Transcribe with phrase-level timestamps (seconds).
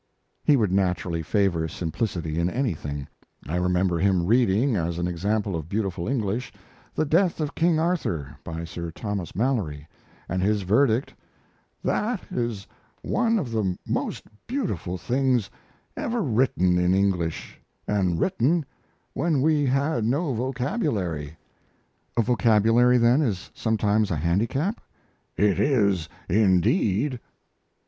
[0.43, 3.07] He would naturally favor simplicity in anything.
[3.47, 6.51] I remember him reading, as an example of beautiful English,
[6.95, 9.87] The Death of King Arthur, by Sir Thomas Malory,
[10.27, 11.13] and his verdict:
[11.83, 12.65] "That is
[13.03, 15.51] one of the most beautiful things
[15.95, 18.65] ever written in English, and written
[19.13, 21.37] when we had no vocabulary."
[22.17, 24.81] "A vocabulary, then, is sometimes a handicap?"
[25.37, 27.19] "It is indeed."